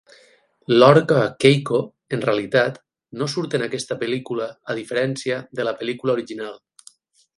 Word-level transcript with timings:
L'orca 0.75 1.19
Keiko, 1.43 1.81
en 2.17 2.23
realitat, 2.23 2.79
no 3.23 3.27
surt 3.35 3.53
en 3.59 3.67
aquesta 3.67 3.99
pel·lícula 4.01 4.49
a 4.75 4.77
diferència 4.81 5.39
de 5.61 5.67
la 5.69 5.75
pel·lícula 5.83 6.17
original. 6.19 6.59